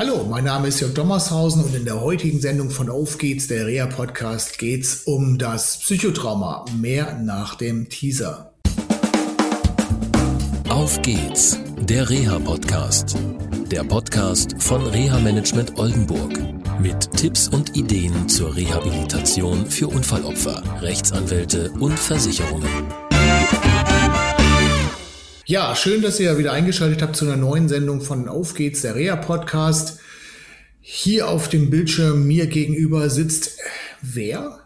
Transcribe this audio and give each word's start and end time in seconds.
Hallo, 0.00 0.24
mein 0.26 0.44
Name 0.44 0.68
ist 0.68 0.80
Jörg 0.80 0.94
Dommershausen 0.94 1.62
und 1.62 1.74
in 1.74 1.84
der 1.84 2.00
heutigen 2.00 2.40
Sendung 2.40 2.70
von 2.70 2.88
Auf 2.88 3.18
geht's, 3.18 3.48
der 3.48 3.66
Reha 3.66 3.84
Podcast, 3.84 4.56
geht's 4.56 5.02
um 5.04 5.36
das 5.36 5.76
Psychotrauma. 5.80 6.64
Mehr 6.80 7.18
nach 7.22 7.56
dem 7.56 7.90
Teaser. 7.90 8.50
Auf 10.70 11.02
geht's, 11.02 11.58
der 11.80 12.08
Reha 12.08 12.38
Podcast. 12.38 13.14
Der 13.70 13.84
Podcast 13.84 14.54
von 14.58 14.86
Reha 14.86 15.18
Management 15.18 15.76
Oldenburg. 15.76 16.32
Mit 16.80 17.12
Tipps 17.18 17.48
und 17.48 17.76
Ideen 17.76 18.26
zur 18.26 18.56
Rehabilitation 18.56 19.66
für 19.66 19.88
Unfallopfer, 19.88 20.62
Rechtsanwälte 20.80 21.72
und 21.72 21.98
Versicherungen. 21.98 23.09
Ja, 25.50 25.74
schön, 25.74 26.00
dass 26.00 26.20
ihr 26.20 26.38
wieder 26.38 26.52
eingeschaltet 26.52 27.02
habt 27.02 27.16
zu 27.16 27.24
einer 27.24 27.36
neuen 27.36 27.68
Sendung 27.68 28.02
von 28.02 28.28
Auf 28.28 28.54
geht's, 28.54 28.82
der 28.82 28.94
Reha 28.94 29.16
Podcast. 29.16 29.98
Hier 30.80 31.26
auf 31.26 31.48
dem 31.48 31.70
Bildschirm 31.70 32.24
mir 32.24 32.46
gegenüber 32.46 33.10
sitzt 33.10 33.58
wer? 34.00 34.60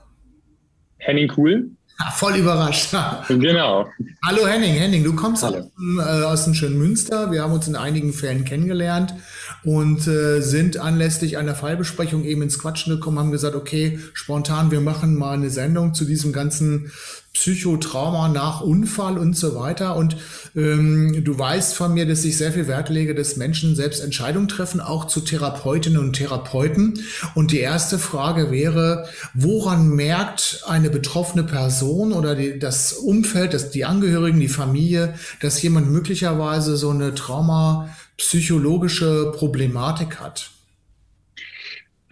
Henning 0.99 1.29
Kuhl. 1.29 1.71
Ah, 1.97 2.11
voll 2.11 2.37
überrascht. 2.37 2.95
genau. 3.29 3.89
Hallo 4.27 4.47
Henning, 4.47 4.75
Henning, 4.75 5.05
du 5.05 5.17
kommst 5.17 5.43
Hallo. 5.43 5.71
aus, 6.01 6.07
äh, 6.07 6.23
aus 6.25 6.45
dem 6.45 6.53
schönen 6.53 6.77
Münster. 6.77 7.33
Wir 7.33 7.43
haben 7.43 7.55
uns 7.55 7.67
in 7.67 7.77
einigen 7.77 8.13
Fällen 8.13 8.45
kennengelernt 8.45 9.15
und 9.63 10.07
äh, 10.07 10.43
sind 10.43 10.77
anlässlich 10.77 11.39
einer 11.39 11.55
Fallbesprechung 11.55 12.25
eben 12.25 12.43
ins 12.43 12.59
Quatschen 12.59 12.93
gekommen, 12.93 13.19
haben 13.19 13.33
gesagt, 13.33 13.57
okay, 13.57 13.99
spontan, 14.13 14.71
wir 14.71 14.83
machen 14.83 15.17
mal 15.17 15.33
eine 15.33 15.49
Sendung 15.49 15.95
zu 15.95 16.05
diesem 16.05 16.35
ganzen 16.35 16.93
Psychotrauma 17.35 18.29
nach 18.29 18.61
Unfall 18.61 19.19
und 19.19 19.37
so 19.37 19.57
weiter. 19.57 19.97
Und 19.97 20.17
ähm, 20.57 21.25
du 21.25 21.39
weißt 21.39 21.75
von 21.75 21.93
mir, 21.93 22.07
dass 22.07 22.25
ich 22.25 22.39
sehr 22.39 22.53
viel 22.53 22.69
Wert 22.69 22.89
lege, 22.89 23.15
dass 23.15 23.37
Menschen 23.37 23.75
selbst 23.75 24.03
Entscheidungen 24.03 24.49
treffen, 24.49 24.81
auch 24.81 25.07
zu 25.07 25.21
Therapeutinnen 25.21 25.99
und 25.99 26.15
Therapeuten. 26.15 27.01
Und 27.35 27.51
die 27.51 27.59
erste 27.59 27.99
Frage 27.99 28.53
wäre, 28.53 29.09
woran 29.35 29.89
merkt 29.89 30.63
eine 30.67 30.91
betroffene 30.91 31.43
Person 31.43 32.13
oder 32.13 32.37
die, 32.37 32.59
das 32.59 32.93
Umfeld, 32.93 33.53
das, 33.53 33.71
die 33.71 33.85
Angehörigen, 33.85 34.39
die 34.39 34.49
Familie, 34.49 35.15
dass 35.41 35.61
jemand 35.61 35.91
möglicherweise 35.91 36.77
so 36.77 36.91
eine 36.91 37.17
traumapsychologische 37.17 39.33
Problematik 39.35 40.21
hat? 40.21 40.54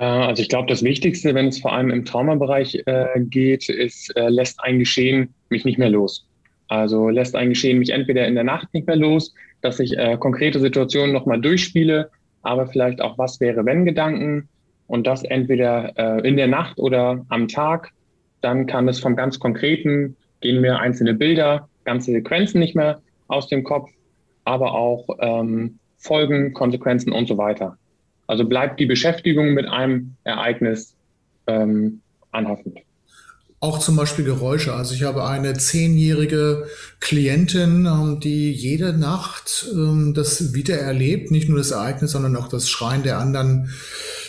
Äh, 0.02 0.04
also 0.04 0.42
ich 0.42 0.48
glaube, 0.48 0.68
das 0.68 0.82
Wichtigste, 0.82 1.34
wenn 1.34 1.46
es 1.46 1.60
vor 1.60 1.72
allem 1.72 1.90
im 1.90 2.04
Traumabereich 2.04 2.82
äh, 2.86 3.20
geht, 3.20 3.68
ist, 3.68 4.14
äh, 4.16 4.28
lässt 4.28 4.58
ein 4.62 4.80
Geschehen 4.80 5.32
mich 5.48 5.64
nicht 5.64 5.78
mehr 5.78 5.90
los. 5.90 6.26
Also 6.66 7.08
lässt 7.08 7.36
ein 7.36 7.50
Geschehen 7.50 7.78
mich 7.78 7.90
entweder 7.90 8.26
in 8.26 8.34
der 8.34 8.44
Nacht 8.44 8.74
nicht 8.74 8.86
mehr 8.88 8.96
los, 8.96 9.32
dass 9.60 9.78
ich 9.78 9.96
äh, 9.96 10.16
konkrete 10.16 10.58
Situationen 10.58 11.12
nochmal 11.12 11.40
durchspiele, 11.40 12.10
aber 12.42 12.66
vielleicht 12.66 13.00
auch 13.00 13.16
was 13.16 13.38
wäre, 13.40 13.64
wenn 13.64 13.84
Gedanken 13.84 14.48
und 14.88 15.06
das 15.06 15.22
entweder 15.22 15.92
äh, 15.96 16.26
in 16.28 16.36
der 16.36 16.48
Nacht 16.48 16.78
oder 16.78 17.24
am 17.28 17.46
Tag. 17.46 17.90
Dann 18.40 18.66
kann 18.66 18.88
es 18.88 18.98
vom 18.98 19.14
ganz 19.14 19.38
Konkreten, 19.38 20.16
gehen 20.40 20.60
mir 20.60 20.80
einzelne 20.80 21.14
Bilder, 21.14 21.68
ganze 21.84 22.10
Sequenzen 22.10 22.58
nicht 22.58 22.74
mehr 22.74 23.00
aus 23.28 23.46
dem 23.48 23.62
Kopf, 23.62 23.88
aber 24.44 24.74
auch 24.74 25.06
ähm, 25.20 25.78
Folgen, 25.98 26.52
Konsequenzen 26.52 27.12
und 27.12 27.28
so 27.28 27.38
weiter. 27.38 27.78
Also 28.26 28.44
bleibt 28.44 28.80
die 28.80 28.86
Beschäftigung 28.86 29.54
mit 29.54 29.66
einem 29.66 30.14
Ereignis 30.24 30.94
ähm, 31.46 32.00
anhaftend. 32.30 32.78
Auch 33.60 33.78
zum 33.78 33.94
Beispiel 33.94 34.24
Geräusche. 34.24 34.74
Also 34.74 34.92
ich 34.94 35.04
habe 35.04 35.24
eine 35.24 35.54
zehnjährige 35.54 36.66
Klientin, 36.98 37.86
ähm, 37.86 38.18
die 38.18 38.50
jede 38.50 38.92
Nacht 38.92 39.66
ähm, 39.72 40.14
das 40.14 40.52
wieder 40.52 40.76
erlebt, 40.78 41.30
nicht 41.30 41.48
nur 41.48 41.58
das 41.58 41.70
Ereignis, 41.70 42.10
sondern 42.10 42.34
auch 42.34 42.48
das 42.48 42.68
Schreien 42.68 43.04
der 43.04 43.18
anderen 43.18 43.70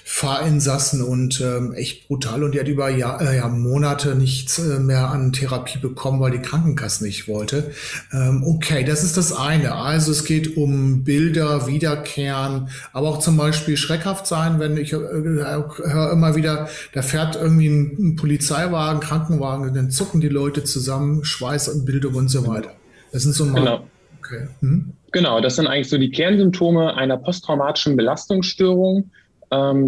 Fahrinsassen 0.06 1.02
und 1.02 1.40
ähm, 1.40 1.74
echt 1.74 2.08
brutal. 2.08 2.44
Und 2.44 2.54
die 2.54 2.60
hat 2.60 2.68
über 2.68 2.90
Jahr, 2.90 3.22
äh, 3.22 3.38
ja, 3.38 3.48
Monate 3.48 4.16
nichts 4.16 4.60
äh, 4.60 4.80
mehr 4.80 5.10
an 5.10 5.32
Therapie 5.32 5.80
bekommen, 5.80 6.20
weil 6.20 6.32
die 6.32 6.42
Krankenkasse 6.42 7.06
nicht 7.06 7.28
wollte. 7.28 7.72
Ähm, 8.12 8.44
okay, 8.46 8.84
das 8.84 9.04
ist 9.04 9.16
das 9.16 9.32
eine. 9.32 9.76
Also 9.76 10.12
es 10.12 10.26
geht 10.26 10.58
um 10.58 11.04
Bilder, 11.04 11.68
Wiederkehren, 11.68 12.70
aber 12.92 13.08
auch 13.08 13.20
zum 13.20 13.38
Beispiel 13.38 13.78
schreckhaft 13.78 14.28
sein, 14.28 14.60
wenn 14.60 14.76
ich 14.76 14.92
äh, 14.92 14.98
höre 14.98 16.12
immer 16.12 16.36
wieder, 16.36 16.68
da 16.94 17.02
fährt 17.02 17.38
irgendwie 17.38 17.68
ein, 17.68 17.96
ein 18.00 18.16
Polizeiwagen, 18.18 19.00
Krankenwagen, 19.00 19.74
dann 19.74 19.90
zucken 19.90 20.20
die 20.20 20.30
Leute 20.30 20.66
zusammen, 20.66 21.24
Schweiß 21.24 21.70
und 21.70 21.86
Bildung 21.86 22.16
und 22.16 22.30
so 22.30 22.46
weiter. 22.46 22.74
Das 23.14 23.24
sind 23.24 23.34
so 23.34 23.46
mal. 23.46 23.60
Genau. 23.60 23.88
Okay. 24.20 24.48
Hm? 24.60 24.94
Genau, 25.12 25.40
das 25.42 25.56
sind 25.56 25.68
eigentlich 25.68 25.90
so 25.90 25.98
die 25.98 26.10
Kernsymptome 26.10 26.96
einer 26.96 27.18
posttraumatischen 27.18 27.96
Belastungsstörung 27.96 29.12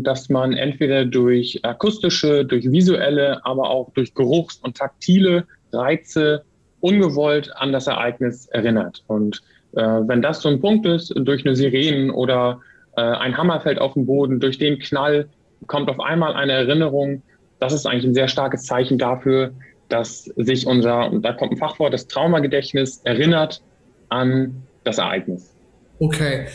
dass 0.04 0.30
man 0.30 0.54
entweder 0.54 1.06
durch 1.06 1.60
akustische, 1.64 2.46
durch 2.46 2.72
visuelle, 2.72 3.44
aber 3.46 3.70
auch 3.70 3.92
durch 3.94 4.14
Geruchs- 4.14 4.58
und 4.58 4.78
taktile 4.78 5.46
Reize 5.74 6.44
ungewollt 6.82 7.52
an 7.56 7.72
das 7.72 7.88
Ereignis 7.88 8.46
erinnert. 8.48 9.04
Und 9.08 9.42
äh, 9.74 9.82
wenn 9.82 10.22
das 10.22 10.42
so 10.42 10.50
ein 10.50 10.62
Punkt 10.62 10.86
ist, 10.86 11.14
durch 11.16 11.46
eine 11.46 11.56
Sirene 11.56 12.14
oder 12.14 12.62
äh, 12.96 13.02
ein 13.02 13.36
Hammer 13.38 13.60
fällt 13.60 13.80
auf 13.80 13.94
den 13.94 14.06
Boden, 14.06 14.40
durch 14.40 14.58
den 14.58 14.78
Knall 14.80 15.28
kommt 15.68 15.90
auf 15.90 16.00
einmal 16.00 16.34
eine 16.34 16.54
Erinnerung, 16.54 17.24
das 17.60 17.74
ist 17.74 17.88
eigentlich 17.88 18.06
ein 18.06 18.14
sehr 18.14 18.28
starkes 18.28 18.64
Zeichen 18.64 18.98
dafür, 18.98 19.52
dass 19.90 20.26
sich 20.36 20.68
unser, 20.68 21.12
und 21.12 21.24
da 21.24 21.34
kommt 21.34 21.54
ein 21.54 21.58
Fachwort, 21.58 21.94
das 21.94 22.08
Traumagedächtnis 22.08 23.02
erinnert 23.04 23.62
an 24.10 24.64
das 24.84 24.98
Ereignis. 24.98 25.56
Okay. 26.00 26.46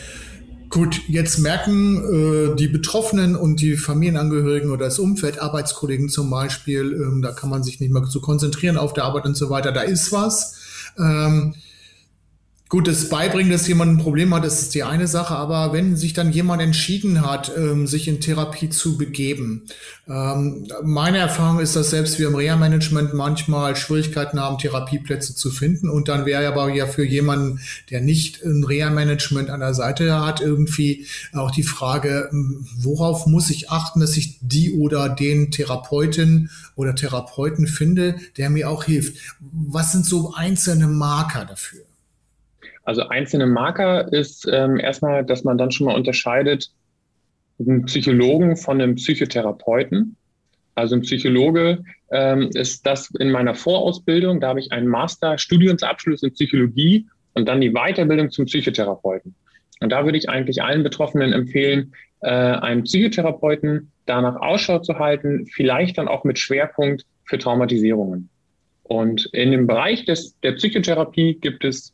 Gut, 0.71 1.01
jetzt 1.09 1.37
merken 1.37 1.97
äh, 1.97 2.55
die 2.55 2.69
Betroffenen 2.69 3.35
und 3.35 3.59
die 3.59 3.75
Familienangehörigen 3.75 4.71
oder 4.71 4.85
das 4.85 4.99
Umfeld, 4.99 5.41
Arbeitskollegen 5.41 6.07
zum 6.07 6.29
Beispiel, 6.29 6.93
ähm, 6.93 7.21
da 7.21 7.33
kann 7.33 7.49
man 7.49 7.61
sich 7.61 7.81
nicht 7.81 7.91
mehr 7.91 8.05
so 8.05 8.21
konzentrieren 8.21 8.77
auf 8.77 8.93
der 8.93 9.03
Arbeit 9.03 9.25
und 9.25 9.35
so 9.35 9.49
weiter, 9.49 9.73
da 9.73 9.81
ist 9.81 10.13
was. 10.13 10.55
Ähm, 10.97 11.55
Gut, 12.71 12.87
das 12.87 13.09
Beibringen, 13.09 13.51
dass 13.51 13.67
jemand 13.67 13.91
ein 13.91 13.97
Problem 13.97 14.33
hat, 14.33 14.45
das 14.45 14.61
ist 14.61 14.73
die 14.73 14.83
eine 14.83 15.05
Sache, 15.05 15.35
aber 15.35 15.73
wenn 15.73 15.97
sich 15.97 16.13
dann 16.13 16.31
jemand 16.31 16.61
entschieden 16.61 17.21
hat, 17.21 17.51
ähm, 17.57 17.85
sich 17.85 18.07
in 18.07 18.21
Therapie 18.21 18.69
zu 18.69 18.97
begeben, 18.97 19.63
ähm, 20.07 20.69
meine 20.81 21.17
Erfahrung 21.17 21.59
ist, 21.59 21.75
dass 21.75 21.89
selbst 21.89 22.17
wir 22.17 22.29
im 22.29 22.35
Reha-Management 22.35 23.13
manchmal 23.13 23.75
Schwierigkeiten 23.75 24.39
haben, 24.39 24.57
Therapieplätze 24.57 25.35
zu 25.35 25.51
finden 25.51 25.89
und 25.89 26.07
dann 26.07 26.25
wäre 26.25 26.47
aber 26.47 26.73
ja 26.73 26.87
für 26.87 27.03
jemanden, 27.03 27.59
der 27.89 27.99
nicht 27.99 28.41
ein 28.41 28.63
Reha-Management 28.63 29.49
an 29.49 29.59
der 29.59 29.73
Seite 29.73 30.25
hat, 30.25 30.39
irgendwie 30.39 31.07
auch 31.33 31.51
die 31.51 31.63
Frage, 31.63 32.29
ähm, 32.31 32.65
worauf 32.77 33.25
muss 33.25 33.49
ich 33.49 33.69
achten, 33.69 33.99
dass 33.99 34.15
ich 34.15 34.39
die 34.39 34.71
oder 34.71 35.09
den 35.09 35.51
Therapeutin 35.51 36.49
oder 36.77 36.95
Therapeuten 36.95 37.67
finde, 37.67 38.15
der 38.37 38.49
mir 38.49 38.69
auch 38.69 38.85
hilft. 38.85 39.17
Was 39.41 39.91
sind 39.91 40.05
so 40.05 40.33
einzelne 40.33 40.87
Marker 40.87 41.43
dafür? 41.43 41.81
Also 42.83 43.03
einzelne 43.07 43.45
Marker 43.45 44.11
ist 44.11 44.47
ähm, 44.51 44.79
erstmal, 44.79 45.23
dass 45.23 45.43
man 45.43 45.57
dann 45.57 45.71
schon 45.71 45.87
mal 45.87 45.95
unterscheidet 45.95 46.71
einen 47.59 47.85
Psychologen 47.85 48.57
von 48.57 48.81
einem 48.81 48.95
Psychotherapeuten. 48.95 50.15
Also 50.75 50.95
ein 50.95 51.01
Psychologe 51.01 51.83
ähm, 52.11 52.49
ist 52.53 52.85
das 52.85 53.11
in 53.19 53.29
meiner 53.29 53.55
Vorausbildung, 53.55 54.39
da 54.39 54.49
habe 54.49 54.59
ich 54.59 54.71
einen 54.71 54.87
Master-Studiumsabschluss 54.87 56.23
in 56.23 56.33
Psychologie 56.33 57.07
und 57.33 57.47
dann 57.47 57.61
die 57.61 57.71
Weiterbildung 57.71 58.31
zum 58.31 58.45
Psychotherapeuten. 58.45 59.35
Und 59.79 59.89
da 59.91 60.05
würde 60.05 60.17
ich 60.17 60.29
eigentlich 60.29 60.63
allen 60.63 60.83
Betroffenen 60.83 61.33
empfehlen, 61.33 61.93
äh, 62.21 62.29
einen 62.29 62.83
Psychotherapeuten 62.83 63.91
danach 64.05 64.35
Ausschau 64.37 64.79
zu 64.79 64.97
halten, 64.99 65.45
vielleicht 65.47 65.97
dann 65.97 66.07
auch 66.07 66.23
mit 66.23 66.39
Schwerpunkt 66.39 67.05
für 67.25 67.37
Traumatisierungen. 67.37 68.29
Und 68.83 69.25
in 69.33 69.51
dem 69.51 69.67
Bereich 69.67 70.05
des, 70.05 70.39
der 70.41 70.53
Psychotherapie 70.53 71.35
gibt 71.35 71.63
es 71.63 71.93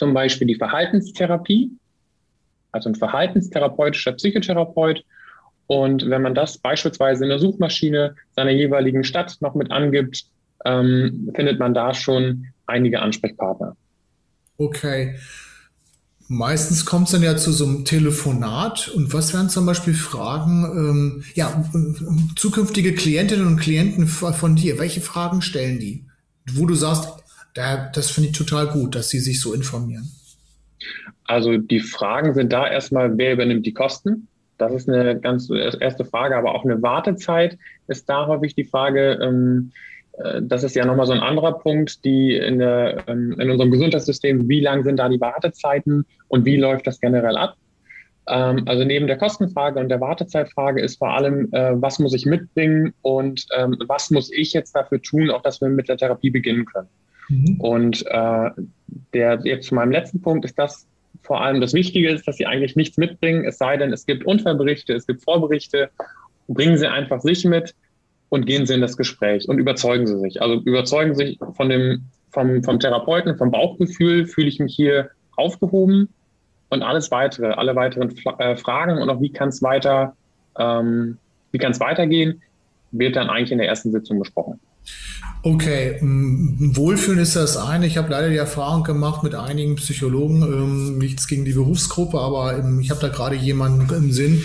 zum 0.00 0.14
Beispiel 0.14 0.46
die 0.46 0.54
Verhaltenstherapie, 0.54 1.70
also 2.72 2.88
ein 2.88 2.94
verhaltenstherapeutischer 2.94 4.12
Psychotherapeut. 4.12 5.04
Und 5.66 6.08
wenn 6.08 6.22
man 6.22 6.34
das 6.34 6.56
beispielsweise 6.56 7.24
in 7.24 7.28
der 7.28 7.38
Suchmaschine 7.38 8.16
seiner 8.34 8.50
jeweiligen 8.50 9.04
Stadt 9.04 9.36
noch 9.40 9.54
mit 9.54 9.70
angibt, 9.70 10.24
ähm, 10.64 11.30
findet 11.34 11.58
man 11.58 11.74
da 11.74 11.92
schon 11.92 12.46
einige 12.66 13.02
Ansprechpartner. 13.02 13.76
Okay. 14.56 15.16
Meistens 16.28 16.86
kommt 16.86 17.08
es 17.08 17.12
dann 17.12 17.22
ja 17.22 17.36
zu 17.36 17.52
so 17.52 17.66
einem 17.66 17.84
Telefonat. 17.84 18.88
Und 18.88 19.12
was 19.12 19.34
wären 19.34 19.50
zum 19.50 19.66
Beispiel 19.66 19.94
Fragen, 19.94 20.64
ähm, 20.64 21.24
ja, 21.34 21.62
zukünftige 22.36 22.94
Klientinnen 22.94 23.46
und 23.46 23.58
Klienten 23.58 24.06
von 24.06 24.56
dir? 24.56 24.78
Welche 24.78 25.02
Fragen 25.02 25.42
stellen 25.42 25.78
die? 25.78 26.06
Wo 26.54 26.64
du 26.64 26.74
sagst, 26.74 27.19
da, 27.54 27.90
das 27.94 28.10
finde 28.10 28.30
ich 28.30 28.36
total 28.36 28.68
gut, 28.68 28.94
dass 28.94 29.08
Sie 29.08 29.20
sich 29.20 29.40
so 29.40 29.52
informieren. 29.52 30.10
Also 31.24 31.58
die 31.58 31.80
Fragen 31.80 32.34
sind 32.34 32.52
da 32.52 32.68
erstmal, 32.68 33.16
wer 33.16 33.32
übernimmt 33.32 33.66
die 33.66 33.74
Kosten? 33.74 34.28
Das 34.58 34.72
ist 34.72 34.88
eine 34.88 35.18
ganz 35.18 35.48
erste 35.50 36.04
Frage, 36.04 36.36
aber 36.36 36.54
auch 36.54 36.64
eine 36.64 36.82
Wartezeit 36.82 37.56
ist 37.86 38.08
da 38.08 38.26
häufig 38.26 38.54
die 38.54 38.64
Frage. 38.64 39.18
Ähm, 39.22 39.72
äh, 40.18 40.42
das 40.42 40.64
ist 40.64 40.76
ja 40.76 40.84
nochmal 40.84 41.06
so 41.06 41.12
ein 41.12 41.20
anderer 41.20 41.58
Punkt, 41.58 42.04
die 42.04 42.34
in, 42.34 42.58
der, 42.58 43.04
ähm, 43.06 43.38
in 43.38 43.50
unserem 43.50 43.70
Gesundheitssystem, 43.70 44.48
wie 44.48 44.60
lang 44.60 44.84
sind 44.84 44.96
da 44.96 45.08
die 45.08 45.20
Wartezeiten 45.20 46.04
und 46.28 46.44
wie 46.44 46.56
läuft 46.56 46.86
das 46.86 47.00
generell 47.00 47.36
ab? 47.36 47.56
Ähm, 48.28 48.64
also 48.66 48.84
neben 48.84 49.06
der 49.06 49.16
Kostenfrage 49.16 49.80
und 49.80 49.88
der 49.88 50.00
Wartezeitfrage 50.00 50.80
ist 50.80 50.98
vor 50.98 51.14
allem, 51.14 51.48
äh, 51.52 51.80
was 51.80 51.98
muss 51.98 52.14
ich 52.14 52.26
mitbringen 52.26 52.92
und 53.02 53.46
ähm, 53.56 53.76
was 53.86 54.10
muss 54.10 54.30
ich 54.32 54.52
jetzt 54.52 54.72
dafür 54.72 55.00
tun, 55.00 55.30
auch 55.30 55.42
dass 55.42 55.60
wir 55.60 55.68
mit 55.68 55.88
der 55.88 55.96
Therapie 55.96 56.30
beginnen 56.30 56.64
können. 56.66 56.88
Mhm. 57.30 57.60
Und 57.60 58.04
äh, 58.06 58.50
der 59.14 59.40
jetzt 59.44 59.68
zu 59.68 59.74
meinem 59.74 59.92
letzten 59.92 60.20
Punkt 60.20 60.44
ist 60.44 60.58
das 60.58 60.86
vor 61.22 61.42
allem 61.42 61.60
das 61.60 61.74
Wichtige 61.74 62.10
ist, 62.10 62.26
dass 62.26 62.36
sie 62.36 62.46
eigentlich 62.46 62.76
nichts 62.76 62.96
mitbringen, 62.96 63.44
es 63.44 63.58
sei 63.58 63.76
denn, 63.76 63.92
es 63.92 64.06
gibt 64.06 64.24
Unfallberichte, 64.24 64.94
es 64.94 65.06
gibt 65.06 65.22
Vorberichte. 65.22 65.90
Bringen 66.48 66.76
sie 66.76 66.90
einfach 66.90 67.20
sich 67.20 67.44
mit 67.44 67.74
und 68.28 68.46
gehen 68.46 68.66
sie 68.66 68.74
in 68.74 68.80
das 68.80 68.96
Gespräch 68.96 69.48
und 69.48 69.58
überzeugen 69.58 70.06
sie 70.06 70.18
sich. 70.18 70.42
Also 70.42 70.60
überzeugen 70.62 71.14
sich 71.14 71.38
von 71.52 71.68
dem, 71.68 72.06
vom, 72.30 72.62
vom 72.64 72.80
Therapeuten, 72.80 73.36
vom 73.36 73.50
Bauchgefühl, 73.50 74.26
fühle 74.26 74.48
ich 74.48 74.58
mich 74.58 74.74
hier 74.74 75.10
aufgehoben 75.36 76.08
und 76.70 76.82
alles 76.82 77.10
weitere, 77.10 77.52
alle 77.52 77.76
weiteren 77.76 78.14
äh, 78.38 78.56
Fragen 78.56 78.98
und 78.98 79.08
auch 79.10 79.20
wie 79.20 79.30
kann 79.30 79.50
es 79.50 79.62
weiter, 79.62 80.16
ähm, 80.58 81.18
wie 81.52 81.58
kann 81.58 81.72
es 81.72 81.80
weitergehen, 81.80 82.42
wird 82.92 83.16
dann 83.16 83.30
eigentlich 83.30 83.52
in 83.52 83.58
der 83.58 83.68
ersten 83.68 83.92
Sitzung 83.92 84.18
besprochen. 84.18 84.58
Okay, 85.42 85.96
Wohlfühlen 86.02 87.18
ist 87.18 87.34
das 87.34 87.56
eine. 87.56 87.86
Ich 87.86 87.96
habe 87.96 88.10
leider 88.10 88.28
die 88.28 88.36
Erfahrung 88.36 88.84
gemacht 88.84 89.22
mit 89.22 89.34
einigen 89.34 89.76
Psychologen, 89.76 90.42
ähm, 90.42 90.98
nichts 90.98 91.28
gegen 91.28 91.46
die 91.46 91.54
Berufsgruppe, 91.54 92.20
aber 92.20 92.58
ähm, 92.58 92.78
ich 92.80 92.90
habe 92.90 93.00
da 93.00 93.08
gerade 93.08 93.36
jemanden 93.36 93.88
im 93.94 94.12
Sinn, 94.12 94.42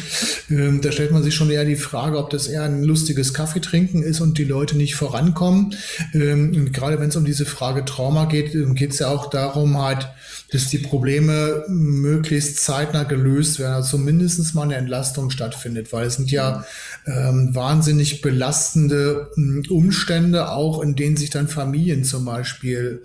ähm, 0.50 0.80
da 0.80 0.94
stellt 0.94 1.12
man 1.12 1.22
sich 1.22 1.36
schon 1.36 1.50
eher 1.50 1.66
die 1.66 1.76
Frage, 1.76 2.18
ob 2.18 2.30
das 2.30 2.48
eher 2.48 2.64
ein 2.64 2.82
lustiges 2.82 3.34
Kaffeetrinken 3.34 4.04
ist 4.04 4.22
und 4.22 4.38
die 4.38 4.46
Leute 4.46 4.78
nicht 4.78 4.96
vorankommen. 4.96 5.76
Ähm, 6.14 6.54
und 6.56 6.72
gerade 6.72 6.98
wenn 7.02 7.10
es 7.10 7.18
um 7.18 7.26
diese 7.26 7.46
Frage 7.46 7.84
Trauma 7.84 8.24
geht, 8.24 8.56
ähm, 8.56 8.74
geht 8.74 8.92
es 8.92 9.00
ja 9.00 9.10
auch 9.10 9.30
darum, 9.30 9.82
halt, 9.82 10.08
dass 10.54 10.70
die 10.70 10.78
Probleme 10.78 11.66
möglichst 11.68 12.60
zeitnah 12.60 13.04
gelöst 13.04 13.60
werden, 13.60 13.74
also 13.74 13.98
zumindest 13.98 14.56
mal 14.56 14.64
eine 14.64 14.76
Entlastung 14.76 15.30
stattfindet, 15.30 15.92
weil 15.92 16.08
es 16.08 16.16
sind 16.16 16.32
ja 16.32 16.64
ähm, 17.06 17.54
wahnsinnig 17.54 18.22
belastende 18.22 19.32
Umstände, 19.70 20.52
auch 20.52 20.85
in 20.86 20.96
denen 20.96 21.18
sich 21.18 21.30
dann 21.30 21.48
Familien 21.48 22.04
zum 22.04 22.24
Beispiel 22.26 23.02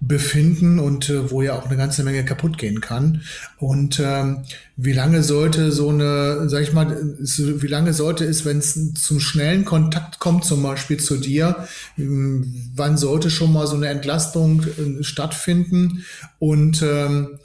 befinden 0.00 0.78
und 0.78 1.08
äh, 1.08 1.30
wo 1.30 1.42
ja 1.42 1.54
auch 1.54 1.66
eine 1.66 1.76
ganze 1.76 2.04
Menge 2.04 2.24
kaputt 2.24 2.58
gehen 2.58 2.80
kann. 2.80 3.22
Und 3.58 4.00
ähm, 4.04 4.44
wie 4.76 4.92
lange 4.92 5.22
sollte 5.22 5.72
so 5.72 5.88
eine, 5.88 6.48
sag 6.48 6.62
ich 6.62 6.72
mal, 6.72 7.16
wie 7.18 7.66
lange 7.66 7.94
sollte 7.94 8.24
es, 8.24 8.44
wenn 8.44 8.58
es 8.58 8.94
zum 8.94 9.20
schnellen 9.20 9.64
Kontakt 9.64 10.18
kommt, 10.18 10.44
zum 10.44 10.62
Beispiel 10.62 10.98
zu 10.98 11.16
dir, 11.16 11.66
ähm, 11.96 12.70
wann 12.74 12.98
sollte 12.98 13.30
schon 13.30 13.52
mal 13.52 13.66
so 13.66 13.76
eine 13.76 13.88
Entlastung 13.88 14.64
äh, 14.64 15.02
stattfinden? 15.02 16.04
Und 16.38 16.82
ähm, 16.82 17.38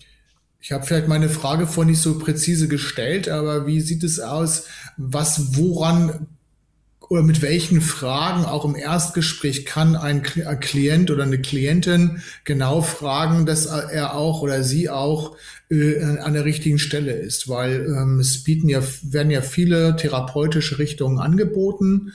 ich 0.60 0.74
habe 0.74 0.86
vielleicht 0.86 1.08
meine 1.08 1.30
Frage 1.30 1.68
vor 1.68 1.86
nicht 1.86 2.02
so 2.02 2.20
präzise 2.20 2.68
gestellt, 2.68 3.30
aber 3.30 3.66
wie 3.66 3.82
sieht 3.82 4.04
es 4.04 4.20
aus? 4.20 4.66
Was, 4.98 5.58
woran 5.58 6.28
oder 7.12 7.24
mit 7.24 7.42
welchen 7.42 7.82
Fragen 7.82 8.46
auch 8.46 8.64
im 8.64 8.74
Erstgespräch 8.74 9.66
kann 9.66 9.98
ein 9.98 10.24
Klient 10.24 11.12
oder 11.12 11.24
eine 11.24 11.42
Klientin 11.42 12.22
genau 12.46 12.82
fragen, 12.82 13.46
dass 13.46 13.66
er 13.66 14.16
auch 14.16 14.42
oder 14.42 14.64
sie 14.64 14.90
auch 14.90 15.36
äh, 15.70 16.02
an 16.02 16.36
der 16.36 16.46
richtigen 16.46 16.80
Stelle 16.80 17.12
ist, 17.12 17.50
weil 17.50 17.86
ähm, 17.86 18.22
es 18.22 18.46
bieten 18.46 18.70
ja, 18.70 18.82
werden 19.02 19.30
ja 19.30 19.42
viele 19.42 19.98
therapeutische 19.98 20.80
Richtungen 20.80 21.20
angeboten. 21.20 22.14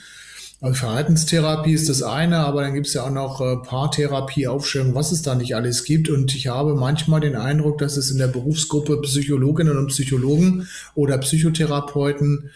Also 0.61 0.73
Verhaltenstherapie 0.73 1.73
ist 1.73 1.87
das 1.87 2.01
eine, 2.01 2.37
aber 2.37 2.63
dann 2.63 2.73
gibt 2.73 2.87
es 2.87 2.95
ja 2.95 3.03
auch 3.03 3.11
noch 3.11 3.39
äh, 3.39 3.57
Paartherapie, 3.57 4.47
Aufstellung, 4.47 4.95
was 4.95 5.11
es 5.11 5.21
da 5.21 5.35
nicht 5.35 5.55
alles 5.55 5.83
gibt. 5.83 6.09
Und 6.09 6.33
ich 6.33 6.47
habe 6.47 6.73
manchmal 6.73 7.19
den 7.19 7.35
Eindruck, 7.35 7.77
dass 7.77 7.97
es 7.97 8.09
in 8.09 8.17
der 8.17 8.25
Berufsgruppe 8.25 8.99
Psychologinnen 9.01 9.77
und 9.77 9.89
Psychologen 9.89 10.67
oder 10.95 11.19
Psychotherapeuten 11.19 12.49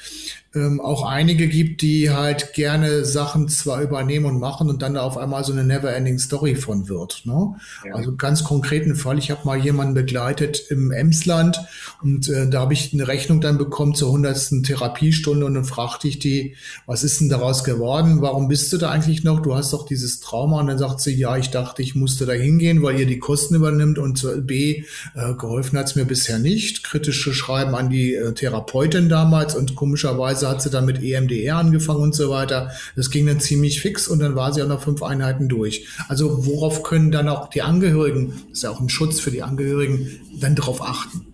ähm, 0.53 0.81
auch 0.81 1.05
einige 1.05 1.47
gibt, 1.47 1.81
die 1.81 2.09
halt 2.09 2.53
gerne 2.53 3.05
Sachen 3.05 3.47
zwar 3.47 3.81
übernehmen 3.81 4.25
und 4.25 4.39
machen 4.39 4.69
und 4.69 4.81
dann 4.81 4.95
da 4.95 5.01
auf 5.01 5.17
einmal 5.17 5.45
so 5.45 5.53
eine 5.53 5.63
never-ending 5.63 6.19
Story 6.19 6.55
von 6.55 6.89
wird. 6.89 7.21
Ne? 7.23 7.55
Ja. 7.85 7.95
Also 7.95 8.15
ganz 8.17 8.43
konkreten 8.43 8.95
Fall, 8.95 9.17
ich 9.17 9.31
habe 9.31 9.45
mal 9.45 9.57
jemanden 9.57 9.93
begleitet 9.93 10.65
im 10.69 10.91
Emsland 10.91 11.61
und 12.01 12.27
äh, 12.27 12.49
da 12.49 12.59
habe 12.59 12.73
ich 12.73 12.91
eine 12.93 13.07
Rechnung 13.07 13.39
dann 13.39 13.57
bekommen 13.57 13.95
zur 13.95 14.11
hundertsten 14.11 14.63
Therapiestunde 14.63 15.45
und 15.45 15.53
dann 15.53 15.63
fragte 15.63 16.09
ich 16.09 16.19
die, 16.19 16.55
was 16.85 17.05
ist 17.05 17.21
denn 17.21 17.29
daraus 17.29 17.63
geworden? 17.63 18.21
Warum 18.21 18.49
bist 18.49 18.73
du 18.73 18.77
da 18.77 18.91
eigentlich 18.91 19.23
noch? 19.23 19.41
Du 19.41 19.55
hast 19.55 19.71
doch 19.71 19.85
dieses 19.85 20.19
Trauma 20.19 20.59
und 20.59 20.67
dann 20.67 20.77
sagt 20.77 20.99
sie, 20.99 21.15
ja, 21.15 21.37
ich 21.37 21.51
dachte, 21.51 21.81
ich 21.81 21.95
musste 21.95 22.25
da 22.25 22.33
hingehen, 22.33 22.83
weil 22.83 22.99
ihr 22.99 23.05
die 23.05 23.19
Kosten 23.19 23.55
übernimmt 23.55 23.97
und 23.97 24.27
B, 24.45 24.83
äh, 25.15 25.33
geholfen 25.35 25.79
hat 25.79 25.87
es 25.87 25.95
mir 25.95 26.05
bisher 26.05 26.39
nicht. 26.39 26.83
Kritische 26.83 27.33
Schreiben 27.33 27.73
an 27.73 27.89
die 27.89 28.15
äh, 28.15 28.33
Therapeutin 28.33 29.07
damals 29.07 29.55
und 29.55 29.75
komischerweise 29.75 30.40
Teilweise 30.41 30.49
hat 30.49 30.61
sie 30.61 30.69
dann 30.69 30.85
mit 30.85 31.03
EMDR 31.03 31.57
angefangen 31.57 32.01
und 32.01 32.15
so 32.15 32.29
weiter. 32.29 32.71
Das 32.95 33.11
ging 33.11 33.27
dann 33.27 33.39
ziemlich 33.39 33.81
fix 33.81 34.07
und 34.07 34.19
dann 34.19 34.35
war 34.35 34.51
sie 34.53 34.63
auch 34.63 34.67
noch 34.67 34.81
fünf 34.81 35.03
Einheiten 35.03 35.47
durch. 35.47 35.87
Also 36.07 36.45
worauf 36.45 36.83
können 36.83 37.11
dann 37.11 37.29
auch 37.29 37.49
die 37.49 37.61
Angehörigen, 37.61 38.33
das 38.49 38.57
ist 38.57 38.63
ja 38.63 38.71
auch 38.71 38.79
ein 38.79 38.89
Schutz 38.89 39.19
für 39.19 39.31
die 39.31 39.43
Angehörigen, 39.43 40.19
dann 40.39 40.55
darauf 40.55 40.81
achten? 40.81 41.27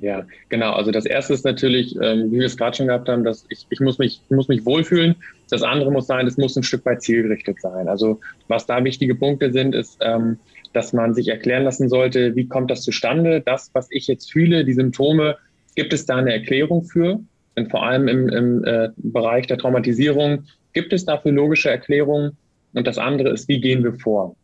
Ja, 0.00 0.24
genau. 0.48 0.72
Also 0.72 0.92
das 0.92 1.04
erste 1.04 1.34
ist 1.34 1.44
natürlich, 1.44 1.96
ähm, 2.00 2.30
wie 2.30 2.38
wir 2.38 2.46
es 2.46 2.56
gerade 2.56 2.76
schon 2.76 2.86
gehabt 2.86 3.08
haben, 3.08 3.24
dass 3.24 3.44
ich, 3.48 3.66
ich 3.68 3.80
muss 3.80 3.98
mich, 3.98 4.22
ich 4.24 4.34
muss 4.34 4.48
mich 4.48 4.64
wohlfühlen. 4.64 5.16
Das 5.50 5.62
andere 5.62 5.90
muss 5.90 6.06
sein, 6.06 6.26
es 6.26 6.38
muss 6.38 6.56
ein 6.56 6.62
Stück 6.62 6.86
weit 6.86 7.02
zielgerichtet 7.02 7.60
sein. 7.60 7.88
Also 7.88 8.20
was 8.46 8.64
da 8.66 8.82
wichtige 8.84 9.16
Punkte 9.16 9.52
sind, 9.52 9.74
ist, 9.74 9.98
ähm, 10.00 10.38
dass 10.72 10.92
man 10.92 11.14
sich 11.14 11.28
erklären 11.28 11.64
lassen 11.64 11.88
sollte, 11.88 12.36
wie 12.36 12.46
kommt 12.46 12.70
das 12.70 12.82
zustande? 12.82 13.40
Das, 13.40 13.70
was 13.72 13.88
ich 13.90 14.06
jetzt 14.06 14.30
fühle, 14.30 14.64
die 14.64 14.74
Symptome, 14.74 15.36
gibt 15.74 15.92
es 15.92 16.06
da 16.06 16.16
eine 16.16 16.32
Erklärung 16.32 16.84
für? 16.84 17.20
Denn 17.58 17.68
vor 17.68 17.84
allem 17.84 18.06
im, 18.06 18.28
im 18.28 18.64
äh, 18.64 18.90
Bereich 18.98 19.48
der 19.48 19.58
Traumatisierung 19.58 20.44
gibt 20.74 20.92
es 20.92 21.04
dafür 21.04 21.32
logische 21.32 21.68
Erklärungen. 21.68 22.36
Und 22.72 22.86
das 22.86 22.98
andere 22.98 23.30
ist, 23.30 23.48
wie 23.48 23.60
gehen 23.60 23.82
wir 23.82 23.94
vor? 23.94 24.36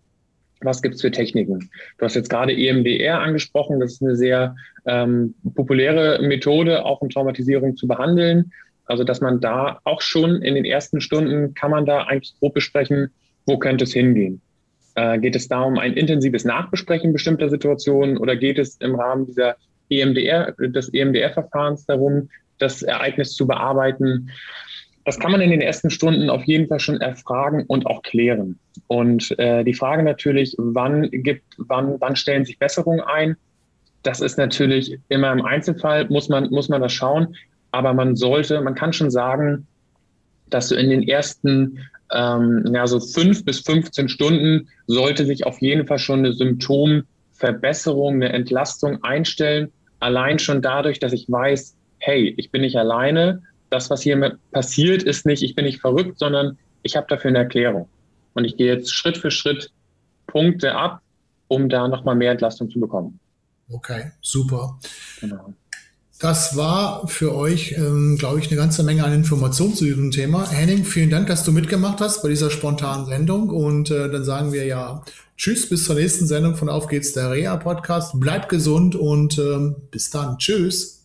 Was 0.62 0.82
gibt 0.82 0.96
es 0.96 1.00
für 1.00 1.12
Techniken? 1.12 1.70
Du 1.98 2.04
hast 2.04 2.16
jetzt 2.16 2.28
gerade 2.28 2.52
EMDR 2.52 3.20
angesprochen. 3.20 3.78
Das 3.78 3.92
ist 3.92 4.02
eine 4.02 4.16
sehr 4.16 4.56
ähm, 4.84 5.36
populäre 5.54 6.20
Methode, 6.22 6.84
auch 6.84 7.02
um 7.02 7.08
Traumatisierung 7.08 7.76
zu 7.76 7.86
behandeln. 7.86 8.50
Also, 8.86 9.04
dass 9.04 9.20
man 9.20 9.40
da 9.40 9.78
auch 9.84 10.00
schon 10.00 10.42
in 10.42 10.56
den 10.56 10.64
ersten 10.64 11.00
Stunden 11.00 11.54
kann 11.54 11.70
man 11.70 11.86
da 11.86 12.02
eigentlich 12.02 12.34
grob 12.40 12.54
besprechen, 12.54 13.10
wo 13.46 13.58
könnte 13.58 13.84
es 13.84 13.92
hingehen. 13.92 14.40
Äh, 14.96 15.20
geht 15.20 15.36
es 15.36 15.46
da 15.46 15.60
um 15.60 15.78
ein 15.78 15.92
intensives 15.92 16.44
Nachbesprechen 16.44 17.12
bestimmter 17.12 17.48
Situationen 17.48 18.18
oder 18.18 18.34
geht 18.34 18.58
es 18.58 18.74
im 18.80 18.96
Rahmen 18.96 19.26
dieser 19.26 19.54
EMDR, 19.88 20.52
des 20.58 20.92
EMDR-Verfahrens 20.92 21.86
darum, 21.86 22.28
das 22.58 22.82
Ereignis 22.82 23.34
zu 23.34 23.46
bearbeiten. 23.46 24.30
Das 25.04 25.18
kann 25.18 25.32
man 25.32 25.40
in 25.40 25.50
den 25.50 25.60
ersten 25.60 25.90
Stunden 25.90 26.30
auf 26.30 26.44
jeden 26.44 26.68
Fall 26.68 26.80
schon 26.80 27.00
erfragen 27.00 27.64
und 27.66 27.86
auch 27.86 28.02
klären. 28.02 28.58
Und 28.86 29.38
äh, 29.38 29.62
die 29.64 29.74
Frage 29.74 30.02
natürlich, 30.02 30.54
wann 30.58 31.10
gibt, 31.10 31.44
wann, 31.58 32.00
wann 32.00 32.16
stellen 32.16 32.44
sich 32.44 32.58
Besserungen 32.58 33.00
ein? 33.00 33.36
Das 34.02 34.20
ist 34.20 34.38
natürlich 34.38 34.98
immer 35.08 35.32
im 35.32 35.44
Einzelfall, 35.44 36.06
muss 36.08 36.28
man, 36.28 36.48
muss 36.50 36.68
man 36.68 36.80
das 36.80 36.92
schauen. 36.92 37.36
Aber 37.70 37.92
man 37.92 38.16
sollte, 38.16 38.60
man 38.60 38.74
kann 38.74 38.92
schon 38.92 39.10
sagen, 39.10 39.66
dass 40.48 40.68
so 40.68 40.76
in 40.76 40.90
den 40.90 41.02
ersten 41.02 41.80
ähm, 42.12 42.64
ja, 42.72 42.86
so 42.86 43.00
fünf 43.00 43.44
bis 43.44 43.60
15 43.60 44.08
Stunden 44.08 44.68
sollte 44.86 45.26
sich 45.26 45.46
auf 45.46 45.60
jeden 45.60 45.86
Fall 45.86 45.98
schon 45.98 46.20
eine 46.20 46.32
Symptomverbesserung, 47.44 48.14
eine 48.14 48.32
Entlastung 48.32 49.02
einstellen. 49.02 49.72
Allein 50.00 50.38
schon 50.38 50.62
dadurch, 50.62 50.98
dass 50.98 51.12
ich 51.12 51.30
weiß, 51.30 51.76
hey, 51.98 52.34
ich 52.36 52.50
bin 52.50 52.62
nicht 52.62 52.76
alleine, 52.76 53.42
das, 53.70 53.90
was 53.90 54.02
hier 54.02 54.38
passiert, 54.52 55.02
ist 55.02 55.26
nicht, 55.26 55.42
ich 55.42 55.54
bin 55.54 55.64
nicht 55.64 55.80
verrückt, 55.80 56.18
sondern 56.18 56.58
ich 56.82 56.96
habe 56.96 57.06
dafür 57.08 57.30
eine 57.30 57.38
Erklärung. 57.38 57.88
Und 58.34 58.44
ich 58.44 58.56
gehe 58.56 58.72
jetzt 58.72 58.94
Schritt 58.94 59.16
für 59.16 59.30
Schritt 59.30 59.70
Punkte 60.26 60.74
ab, 60.74 61.00
um 61.48 61.68
da 61.68 61.88
nochmal 61.88 62.14
mehr 62.14 62.32
Entlastung 62.32 62.70
zu 62.70 62.80
bekommen. 62.80 63.18
Okay, 63.70 64.12
super. 64.20 64.78
Genau. 65.20 65.54
Das 66.18 66.56
war 66.56 67.08
für 67.08 67.34
euch, 67.34 67.74
ähm, 67.76 68.16
glaube 68.18 68.38
ich, 68.38 68.46
eine 68.48 68.56
ganze 68.56 68.82
Menge 68.84 69.04
an 69.04 69.12
Informationen 69.12 69.74
zu 69.74 69.84
diesem 69.84 70.10
Thema. 70.10 70.48
Henning, 70.48 70.84
vielen 70.84 71.10
Dank, 71.10 71.26
dass 71.26 71.44
du 71.44 71.52
mitgemacht 71.52 72.00
hast 72.00 72.22
bei 72.22 72.28
dieser 72.28 72.50
spontanen 72.50 73.06
Sendung. 73.06 73.50
Und 73.50 73.90
äh, 73.90 74.08
dann 74.08 74.24
sagen 74.24 74.52
wir 74.52 74.64
ja 74.64 75.02
Tschüss, 75.36 75.68
bis 75.68 75.84
zur 75.84 75.96
nächsten 75.96 76.26
Sendung 76.26 76.54
von 76.54 76.68
Auf 76.68 76.86
geht's 76.86 77.12
der 77.12 77.32
Reha 77.32 77.56
Podcast. 77.56 78.18
Bleibt 78.20 78.48
gesund 78.48 78.94
und 78.94 79.38
ähm, 79.38 79.74
bis 79.90 80.10
dann. 80.10 80.38
Tschüss. 80.38 81.04